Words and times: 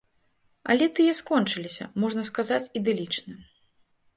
Але 0.73 0.87
тыя 0.99 1.13
скончыліся, 1.19 1.85
можна 2.05 2.21
сказаць, 2.31 2.61
ідылічна. 2.81 3.33